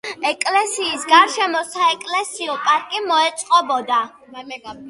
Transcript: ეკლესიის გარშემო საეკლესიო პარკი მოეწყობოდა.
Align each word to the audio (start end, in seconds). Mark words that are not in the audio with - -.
ეკლესიის 0.27 1.03
გარშემო 1.11 1.61
საეკლესიო 1.73 2.57
პარკი 2.65 3.05
მოეწყობოდა. 3.13 4.03